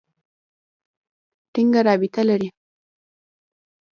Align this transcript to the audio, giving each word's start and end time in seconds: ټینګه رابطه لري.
ټینګه 1.53 1.81
رابطه 1.87 2.21
لري. 2.29 2.49